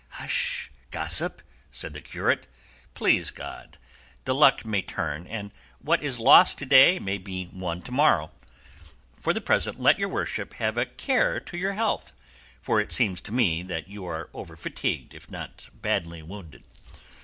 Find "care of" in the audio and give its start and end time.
10.87-11.53